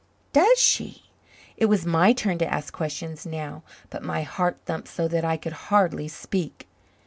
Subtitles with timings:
[0.33, 1.03] "Does she?"
[1.57, 3.61] It was my turn to ask questions now,
[3.91, 6.67] but my heart thumped so that I could hardly speak.